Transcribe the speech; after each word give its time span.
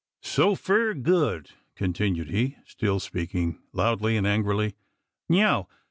"So 0.23 0.55
fur 0.55 0.95
good!" 0.95 1.51
continued 1.75 2.31
he, 2.31 2.57
still 2.65 2.99
speaking 2.99 3.59
loudly 3.71 4.17
and 4.17 4.25
angrily. 4.25 4.73
"Neow! 5.29 5.67